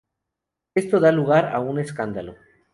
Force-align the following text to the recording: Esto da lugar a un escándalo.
Esto 0.73 0.99
da 0.99 1.11
lugar 1.11 1.45
a 1.55 1.59
un 1.59 1.77
escándalo. 1.77 2.33